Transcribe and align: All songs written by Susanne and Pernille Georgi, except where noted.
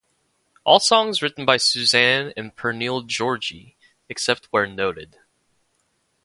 All 0.63 0.79
songs 0.79 1.21
written 1.21 1.45
by 1.45 1.57
Susanne 1.57 2.33
and 2.35 2.55
Pernille 2.55 3.03
Georgi, 3.05 3.77
except 4.09 4.47
where 4.47 4.65
noted. 4.65 5.19